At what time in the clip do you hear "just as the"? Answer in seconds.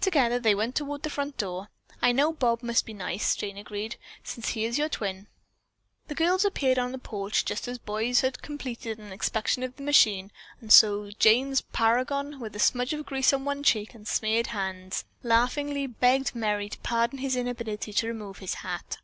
7.44-7.84